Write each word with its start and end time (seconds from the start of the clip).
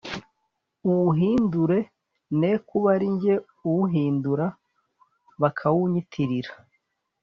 uwuhindūre 0.89 1.79
ne 2.39 2.51
kuba 2.67 2.87
ari 2.95 3.07
jye 3.21 3.35
uwuhindūra, 3.67 4.47
bakawunyitirira.” 5.41 6.51